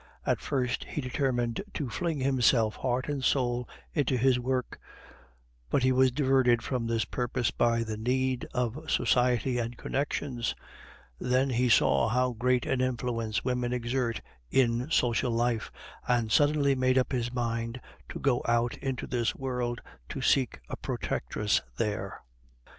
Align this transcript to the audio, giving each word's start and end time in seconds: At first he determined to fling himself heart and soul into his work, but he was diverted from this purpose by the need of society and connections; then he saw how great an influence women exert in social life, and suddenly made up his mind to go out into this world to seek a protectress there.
At 0.25 0.41
first 0.41 0.85
he 0.85 0.99
determined 0.99 1.61
to 1.75 1.87
fling 1.91 2.17
himself 2.21 2.77
heart 2.77 3.07
and 3.07 3.23
soul 3.23 3.69
into 3.93 4.17
his 4.17 4.39
work, 4.39 4.79
but 5.69 5.83
he 5.83 5.91
was 5.91 6.09
diverted 6.09 6.63
from 6.63 6.87
this 6.87 7.05
purpose 7.05 7.51
by 7.51 7.83
the 7.83 7.97
need 7.97 8.45
of 8.51 8.89
society 8.89 9.59
and 9.59 9.77
connections; 9.77 10.55
then 11.19 11.51
he 11.51 11.69
saw 11.69 12.07
how 12.09 12.31
great 12.31 12.65
an 12.65 12.81
influence 12.81 13.43
women 13.45 13.73
exert 13.73 14.21
in 14.49 14.89
social 14.89 15.29
life, 15.31 15.71
and 16.07 16.31
suddenly 16.31 16.73
made 16.73 16.97
up 16.97 17.11
his 17.11 17.31
mind 17.31 17.79
to 18.09 18.17
go 18.19 18.41
out 18.47 18.75
into 18.77 19.05
this 19.05 19.35
world 19.35 19.81
to 20.09 20.19
seek 20.19 20.61
a 20.67 20.75
protectress 20.75 21.61
there. 21.77 22.21